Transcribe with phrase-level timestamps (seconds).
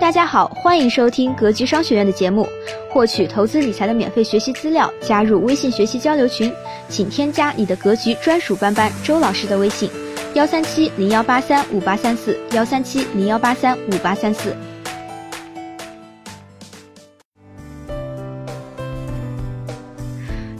[0.00, 2.48] 大家好，欢迎收听格局商学院的节目，
[2.88, 6.52] 获取投资理财的免费学习资料，加入微信学习交流群，
[6.88, 9.90] 请添加你的格局专属班班周老师的微信：
[10.34, 14.54] 幺三七零幺八三五八三四，幺三七零幺八三五八三四。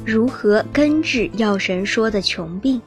[0.04, 2.82] 如何根治药神说的穷病？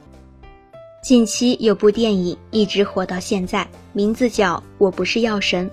[1.02, 5.66] 近期有部电影一直火到现在，名字叫《我不是药神》。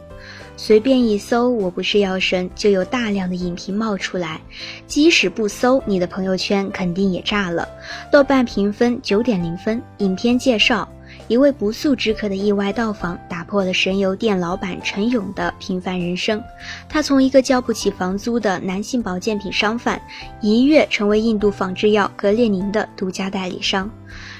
[0.62, 4.41] 随便一搜“我不是药神”，就有大量的影评冒出来。
[4.88, 7.66] 即使不搜，你的朋友圈肯定也炸了。
[8.12, 9.82] 豆瓣评分九点零分。
[9.99, 10.88] 影片介绍。
[11.27, 16.44] 一位不速之客的意外到访，打破了神油店老板陈勇的平凡人生。
[16.90, 19.99] 他从一个交不起房租的男性保健品商贩，
[20.41, 23.90] 一跃成为印度仿制药格列宁的独家代理商，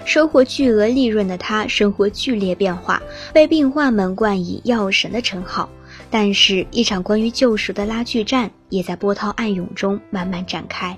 [0.04, 5.70] 收获巨额利润的他，生活剧烈变化，被病患们冠以“药神”的称号。
[6.10, 10.98] 但是，一场关于救赎的拉锯战，也在波涛暗涌中慢慢展开。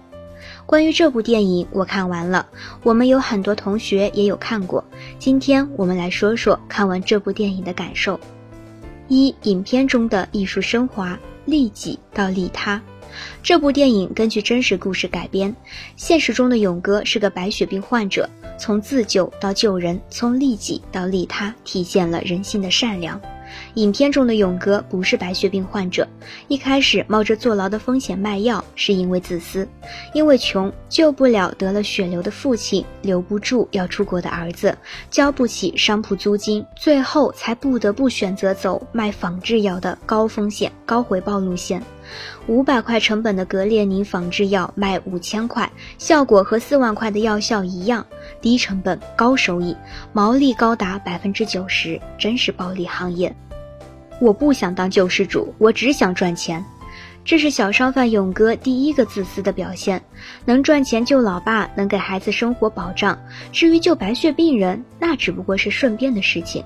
[0.65, 2.47] 关于这部电影，我看完了。
[2.83, 4.83] 我们有很多同学也有看过。
[5.19, 8.19] 今天我们来说说看完这部电影的感受。
[9.09, 12.81] 一、影片中的艺术升华，利己到利他。
[13.43, 15.53] 这部电影根据真实故事改编。
[15.97, 23.19] 现实中的勇哥是个白血病患者，从自救到救人，从利己到利他，体现了人性的善良。
[23.75, 26.07] 影片中的勇哥不是白血病患者，
[26.47, 29.67] 一开始冒着坐牢的风险卖药，是因为自私，
[30.13, 34.77] 因为穷救不了得了血流的父亲，留不住要出国的儿子，
[35.09, 41.81] 交不起商铺租金，最后才不得不选择走卖仿制药的高风险高回报路线。
[42.47, 48.05] 五百块成本的格列宁仿制药卖五千块，效果和四万块的药效一样，
[48.41, 49.73] 低成本高收益，
[50.11, 53.33] 毛利高达百分之九十，真是暴利行业。
[54.21, 56.63] 我不想当救世主，我只想赚钱。
[57.25, 59.99] 这是小商贩勇哥第一个自私的表现。
[60.45, 63.19] 能赚钱救老爸，能给孩子生活保障。
[63.51, 66.63] 至于救白血病人，那只不过是顺便的事情。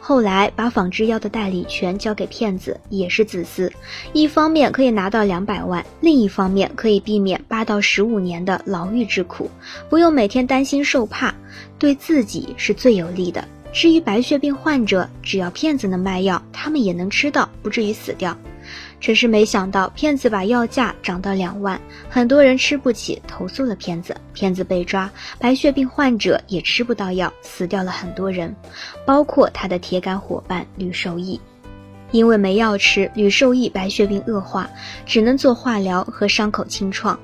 [0.00, 3.70] 后来把仿制药的代理权交给骗子，也是自私。
[4.14, 9.50] 一方面可以拿到两百万，另一方面可以避免八到十五年的牢狱之苦，
[9.90, 11.34] 不用每天担心受怕，
[11.78, 13.46] 对自己是最有利的。
[13.74, 18.34] 至于白血病患者，只要骗子能卖药，他们也能吃到，不至于死掉。
[19.00, 24.16] 只是没想到，骗子把药价涨到两万，很多人吃不起，投诉了骗子。
[24.32, 28.54] 骗子被抓，白血病患者也吃不到药，死掉了很多人，
[29.04, 31.38] 包括他的铁杆伙伴吕受益。
[32.12, 34.70] 因为没药吃，吕受益白血病恶化，
[35.04, 37.18] 只能做化疗和伤口清创。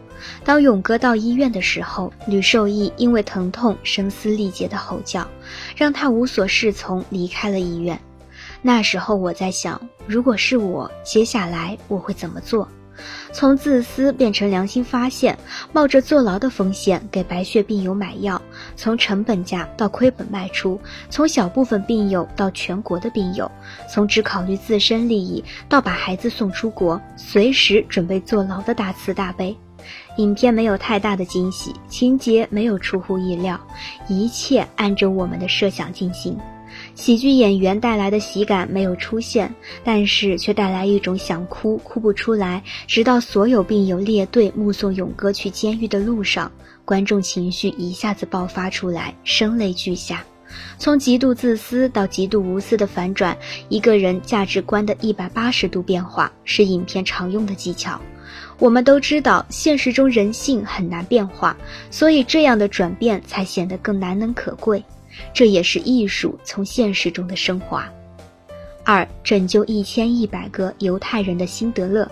[0.44, 5.26] 当勇哥到医院的时候，吕受益因为疼痛声嘶力竭的吼叫，
[5.76, 8.00] 让他无所适从，离开了医院。
[8.62, 12.68] 那时候我在想，如果是我，接下来我会怎么做？
[13.32, 15.38] 从自私变成良心发现，
[15.72, 18.40] 冒着坐牢的风险给白血病友买药，
[18.76, 20.78] 从成本价到亏本卖出，
[21.08, 23.50] 从小部分病友到全国的病友，
[23.88, 29.56] 从只考虑自身利益到把孩子送出国，随时准备坐牢的大慈大悲。
[30.16, 33.58] 影片没有太大的惊喜，情节没有出乎意料，
[34.08, 36.38] 一切按着我们的设想进行。
[36.94, 39.52] 喜剧演员带来的喜感没有出现，
[39.82, 46.50] 但是却带来一种想哭哭不出来，直到所有病友列队目送勇哥去监狱的路上，
[46.84, 50.24] 观众情绪一下子爆发出来，声泪俱下。
[50.78, 53.36] 从极度自私到极度无私的反转，
[53.68, 58.00] 一个人价值观的一百八十度变化，是影片常用的技巧。
[58.58, 61.56] 我们都知道，现实中人性很难变化，
[61.90, 64.82] 所以这样的转变才显得更难能可贵。
[65.32, 67.88] 这也是艺术从现实中的升华。
[68.84, 72.10] 二，拯救一千一百个犹太人的辛德勒，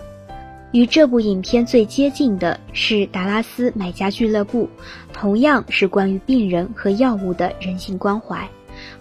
[0.71, 4.69] 与这部影片最接近的是达拉斯买家俱乐部，
[5.11, 8.47] 同样是关于病人和药物的人性关怀。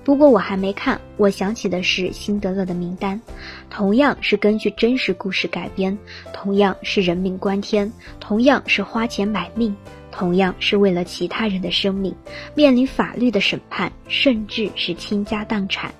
[0.08, 3.20] 不过我还没看，我想起的是《辛德勒的名单》，
[3.68, 5.98] 同样是根据真实故事改编，
[6.32, 9.76] 同样是人命关天，同样是花钱买命，
[10.10, 12.14] 同样是为了其他人的生命，
[12.54, 15.92] 面临法律的审判，甚至是倾家荡产。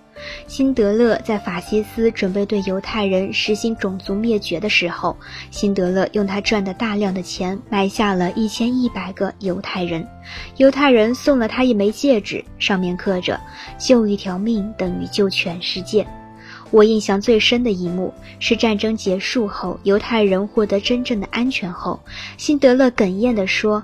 [0.46, 5.16] 辛德勒在法西斯准备对犹太人实行种族灭绝的时候，
[5.50, 10.06] 辛德勒用他赚的大量的钱买下了一千一百个犹太人。
[10.56, 13.40] 犹太人送了他一枚戒指，上面刻着
[13.78, 16.06] “救一条命等于救全世界”。
[16.70, 21.98] 我印象最深的一幕是战争结束后，犹太人获得真正的安全后，
[22.36, 23.82] 辛德勒哽咽地说：“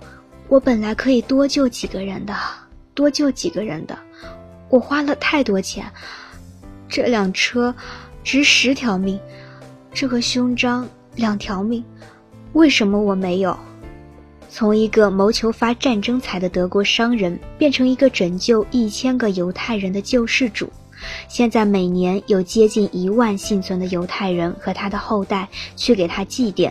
[0.48, 2.34] 我本来可以多救几个人的，
[2.92, 3.98] 多救几个人的，
[4.68, 5.90] 我花了太多钱。”
[6.88, 7.74] 这辆车
[8.22, 9.18] 值十条命，
[9.92, 11.82] 这个胸章，两条命，
[12.52, 13.58] 为什么我没有？
[14.48, 20.70] 从一个谋求发战争财的德国商人，变成一个拯救一千个犹太人的救世主。
[21.28, 26.70] 现在每年有接近一万幸存的犹太人和他的后代去给他祭奠，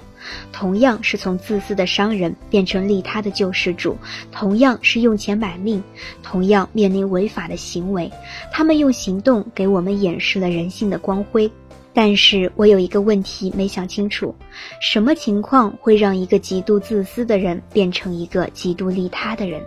[0.52, 3.98] 同样是从自私的商人变成利他的救世主，
[4.32, 5.84] 同样是用钱买命，
[6.22, 8.12] 同样面临违法的行为，
[8.52, 11.50] 他们用行动给我们演示了人性的光辉。
[11.96, 14.34] 但是我有一个问题没想清楚：
[14.82, 19.62] 什么情况会让一个极度自私的人变成一个极度利他的人？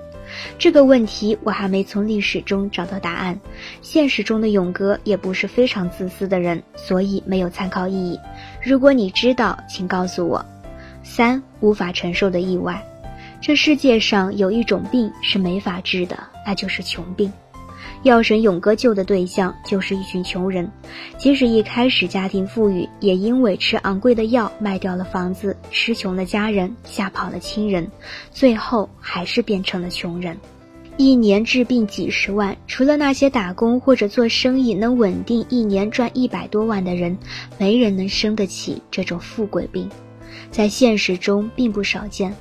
[0.59, 3.39] 这个问题我还没从历史中找到答案。
[3.83, 8.19] 现实中的勇哥也不是非常自私的人，所以没有参考意义。
[8.63, 10.45] 如果你知道，请告诉我。
[11.03, 12.85] 三无法承受的意外，
[13.41, 17.33] 这世界上有一种病是没法治的，那就是穷病。
[18.07, 20.71] 药神勇哥救的对象就是一群穷人，
[21.19, 27.91] 即使一开始家庭富裕，也因为吃昂贵的药卖掉了房子，吃穷了家人，吓跑了亲人，
[28.31, 30.39] 最后还是变成了穷人。
[30.97, 37.19] 一年治病几十万，除了那些打工或者做生意能稳定一年赚一百多万的人，
[37.59, 39.91] 没人能生得起这种富贵病。
[40.51, 42.35] 在现实中并不少见，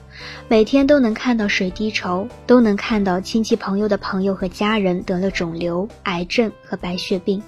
[0.47, 7.41] 每天都能看到水滴筹，都能看到亲戚朋友的朋友和家人得了肿瘤、癌症和白血病，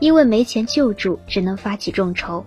[0.00, 2.44] 因为没钱救助，只能发起众筹。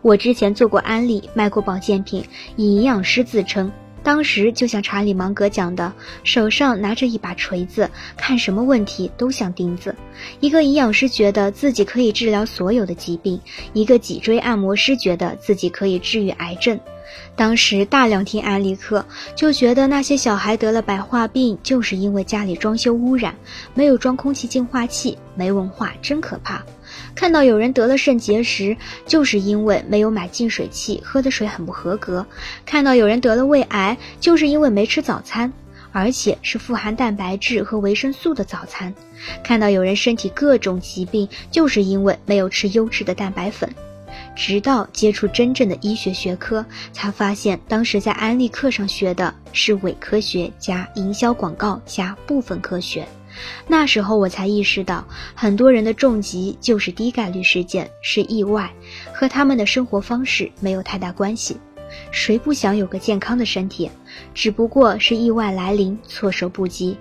[0.00, 2.24] 我之前做过安利，卖过保健品，
[2.56, 3.70] 以营养师自称。
[4.02, 5.92] 当时就像查理芒格讲的，
[6.24, 9.94] 手上拿着一把锤子，看什么问题都像钉子。
[10.40, 13.40] 一个营养师觉得自己可以治疗所有的疾病，
[13.72, 16.78] 一个脊椎按摩师觉得自己可以治愈癌症。
[17.36, 19.04] 当时大量听安利课，
[19.34, 23.34] 就觉得那些小孩得了白化病，就是因为家里装修污染，
[23.74, 26.62] 没有装空气净化器，没文化真可怕。
[27.14, 28.76] 看到有人得了肾结石，
[29.06, 32.24] 就是因为没有买净水器，喝的水很不合格；
[32.66, 35.52] 看到有人得了胃癌，就是因为没吃早餐，
[35.92, 38.92] 而且是富含蛋白质和维生素的早餐；
[39.44, 43.68] 看到有人身体各种疾病，就是因为没有吃优质的蛋白粉。
[44.34, 53.06] 直到接触真正的医学学科，才发现当时在安利课上学的是伪科学加营销广告加部分科学。
[53.66, 58.70] 那时候我才意识到，很多人的重疾就是低概率事件，是意外，
[59.12, 61.56] 和他们的生活方式没有太大关系。
[62.10, 63.90] 谁不想有个健康的身体？
[64.34, 66.96] 只不过是意外来临，措手不及。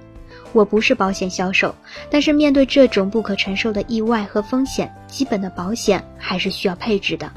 [0.54, 1.74] 我不是保险销售，
[2.10, 7.32] 但是面对这种不可承受的意外和风险，基本的保险还是需要配置的。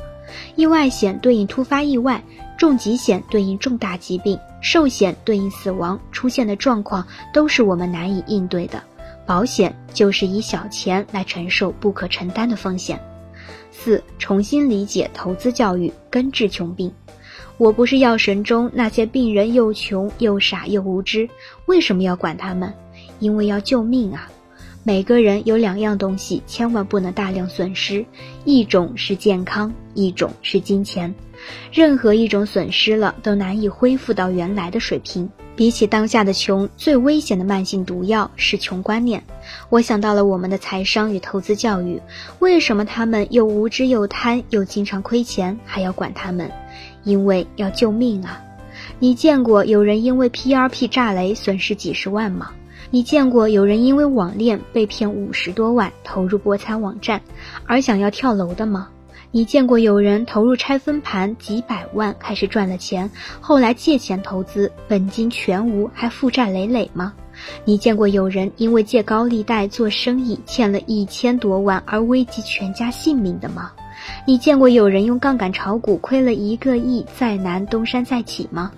[0.56, 2.22] 意外险对应突发意外，
[2.58, 8.82] 重疾险对应重大疾病，寿险对应死亡出现的状况都是我们难以应对的。
[9.26, 13.00] 保险就是以小钱来承受不可承担的风险。
[13.70, 16.92] 四、重新理解投资教育，根治穷病。
[17.56, 21.28] 我不是药神中那些病人又穷又傻又无知，
[21.66, 22.72] 为什么要管他们？
[23.20, 24.28] 因为要救命啊！
[24.86, 28.04] 每个人有两样东西，千万不能大量损失，
[28.44, 31.12] 一种是健康，一种是金钱。
[31.72, 35.26] 任何一种损失了，都难以恢复到原来的水平。
[35.56, 39.24] 比起当下的穷，最危险的慢性毒药是穷观念。
[39.70, 41.98] 我想到了我们的财商与投资教育，
[42.40, 46.50] 为什么他们又无知又贪，又经常亏钱，还要管他们？
[47.04, 48.38] 因为要救命啊！
[48.98, 52.50] 你见过有人因为 PRP 炸雷损失几十万吗？
[52.90, 57.20] 你见过有人因为网恋被骗五十多万投入博彩网站，
[57.66, 58.88] 而想要跳楼的吗？
[59.30, 63.10] 你见过有人投入拆分盘几百万开始赚了钱，
[63.40, 67.12] 后来借钱投资本金全无还负债累累吗？
[67.64, 73.72] 你见过有人因为借高利贷做生意欠了一千多万而危及全家性命的吗？
[74.24, 78.70] 你见过有人用杠杆炒股亏了一个亿再难东山再起吗？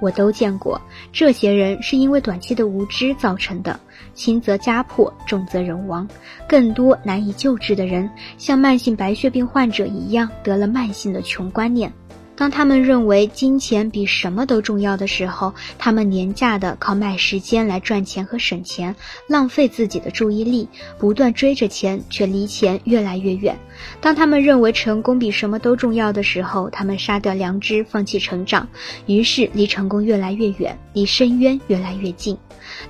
[0.00, 0.80] 我都见过，
[1.12, 3.78] 这些人是因为短期的无知造成的，
[4.14, 6.06] 轻则家破，重则人亡。
[6.48, 11.92] 更多难以救治的人，像慢性白血病患者一样，得了慢性的穷观念。
[12.36, 18.94] 当他们认为金钱比什么都重要的时候，他们廉价的靠卖时间来赚钱和省钱，
[19.26, 23.58] 浪费自己的注意力，不断追着钱，却离钱越来越远。
[24.00, 28.68] 当他们认为成功比什么都重要的时候，他们杀掉良知，放弃成长，
[29.06, 32.36] 于是离成功越来越远，离深渊越来越近。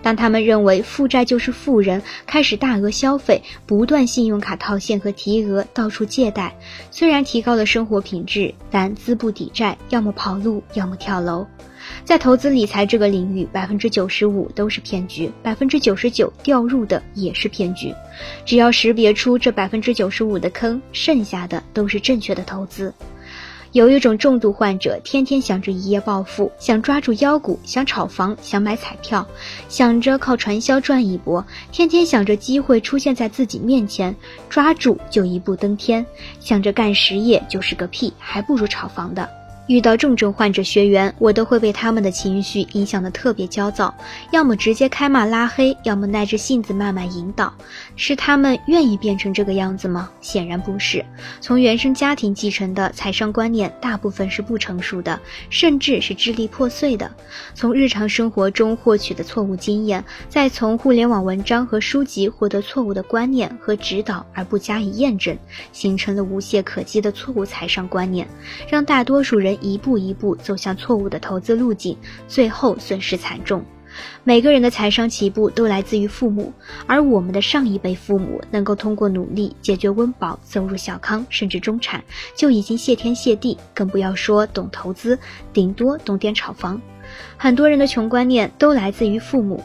[0.03, 6.57] 当他们认为负债就是富人，开始大额消费，不断信用卡套现和提额，到处借贷，
[6.91, 11.47] 虽然提高了生活品质，但资不抵债，要么跑路，要么跳楼。
[12.05, 17.95] 在投资理财这个领域，百分之九十五都是骗局，百分之九十九掉入的也是骗局。
[18.45, 22.93] 只要识别出这百分之九十五的坑，剩下的都是正确的投资。
[23.77, 29.29] 有一种重度患者，天天想着一夜暴富，想抓住妖股，想炒房，想买彩票，
[29.69, 34.17] 想着靠传销赚一波，天天想着机会出现在自己面前，
[34.49, 36.07] 抓住就一步登天，
[36.41, 39.29] 想着干实业就是个屁，还不如炒房的。
[39.67, 43.93] 遇到重症患者学员，我都会被他们的情绪影响的特别焦躁，
[44.31, 47.53] 要么直接开骂拉黑，要么耐着性子慢慢引导。
[47.97, 50.09] 是他们愿意变成这个样子吗？
[50.21, 51.05] 显然不是。
[51.41, 55.19] 从原生家庭继承的财商观念，大部分是不成熟的，
[55.51, 57.11] 甚至是支离破碎的。
[57.55, 65.37] 从日常生活中获取的错误经验，再从互联网文章和书籍获得错误的观念和指导，而不加以验证，
[65.73, 68.29] 形成了无懈可击的错误财商观念，
[68.69, 71.97] 让大多数人一步一步走向错误的投资路径，
[72.29, 73.65] 最后损失惨重。
[74.25, 76.53] 每个人的财商起步都来自于父母，
[76.87, 85.19] 而我们的上一辈父母能够通过努力解决温饱，走入小康甚至中产，就已经谢天谢地，更不要说懂投资，
[85.53, 86.79] 顶多懂点炒房。
[87.39, 89.63] 很多人的穷观念都来自于父母。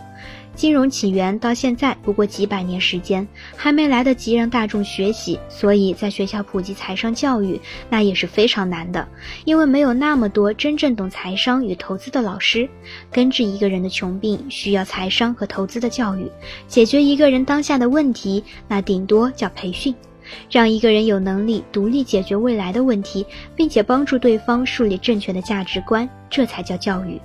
[0.54, 9.08] 金融起源到现在不过几百年时间，还没来得及让大众学习，所以在学校普及财商教育那也是非常难的，
[9.46, 12.70] 因为没有那么多真正懂财商与投资的老师。
[13.12, 16.28] 根治一个人的穷病，需要财商和投资的教育；
[16.68, 19.96] 解决一个人当下的问题，那顶多叫培训，
[20.52, 27.20] 让一个人有能力独立解决未来的问题，并且帮助对方树立正确的价值观，这才叫教育。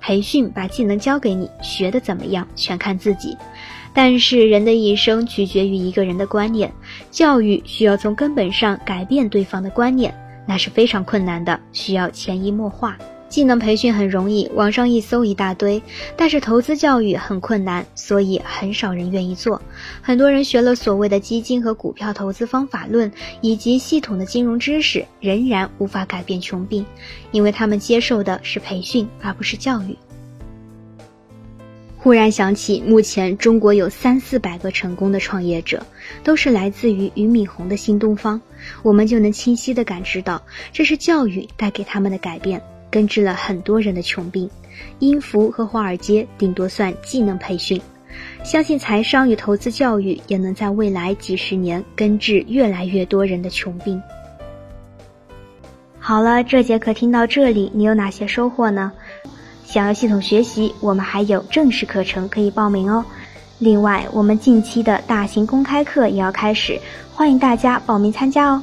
[0.00, 3.36] 培训把技能教给你，学的怎么样全看自己。
[3.94, 6.72] 但是人的一生取决于一个人的观念，
[7.10, 10.14] 教育需要从根本上改变对方的观念，
[10.46, 12.96] 那是非常困难的，需要潜移默化。
[13.28, 15.82] 技能培训很容易，网上一搜一大堆，
[16.16, 19.60] 但是投资教育很困难，所以很少人愿意做。
[20.00, 26.84] 很多人学了所谓的基金和股票投资方法论以及系统的金融知识，仍然无法改变穷病，
[27.30, 29.96] 因为他们接受的是培训而不是教育。
[32.00, 35.84] 忽然想起，目前中国有三四百个成功的创业者，
[36.22, 38.40] 都是来自于俞敏洪的新东方，
[38.82, 40.40] 我们就能清晰地感知到，
[40.72, 42.62] 这是教育带给他们的改变。
[42.90, 44.48] 根治了很多人的穷病，
[44.98, 47.80] 音符和华尔街顶多算技能培训，
[48.42, 54.00] 相信财商与投资教育也能在未来几十年根治越来越多人的穷病。
[55.98, 58.92] 好了，这节课听到这里，你有哪些收获呢？
[59.64, 63.04] 想要系统学习，我们还有正式课程可以报名哦。
[63.58, 66.80] 另外，我们近期的大型公开课也要开始，
[67.12, 68.62] 欢迎大家报名参加哦。